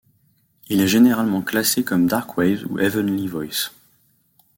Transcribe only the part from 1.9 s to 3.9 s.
dark wave ou heavenly voices.